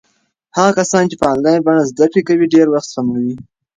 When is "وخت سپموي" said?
2.69-3.35